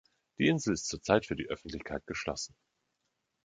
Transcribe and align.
Die 0.39 0.47
Insel 0.47 0.73
ist 0.73 0.87
zur 0.87 0.99
Zeit 1.03 1.27
für 1.27 1.35
die 1.35 1.45
Öffentlichkeit 1.47 2.07
geschlossen. 2.07 2.55